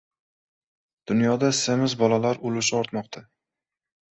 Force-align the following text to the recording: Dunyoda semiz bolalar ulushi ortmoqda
Dunyoda 1.11 1.51
semiz 1.57 1.95
bolalar 2.01 2.41
ulushi 2.51 2.75
ortmoqda 2.81 3.25